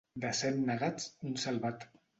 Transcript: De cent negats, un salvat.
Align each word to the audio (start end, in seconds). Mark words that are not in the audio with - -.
De 0.23 0.29
cent 0.37 0.57
negats, 0.71 1.07
un 1.33 1.39
salvat. 1.47 1.91